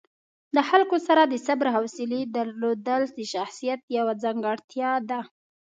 د 0.55 0.57
خلکو 0.69 0.97
سره 1.07 1.21
د 1.25 1.33
صبر 1.45 1.65
او 1.69 1.73
حوصلې 1.77 2.21
درلودل 2.35 3.01
د 3.17 3.19
شخصیت 3.33 3.81
یوه 3.97 4.13
ځانګړتیا 4.23 4.91
ده. 5.09 5.19